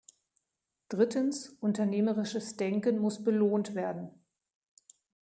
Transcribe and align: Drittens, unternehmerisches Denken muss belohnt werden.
Drittens, 0.89 1.49
unternehmerisches 1.59 2.57
Denken 2.57 2.97
muss 2.97 3.23
belohnt 3.23 3.75
werden. 3.75 4.09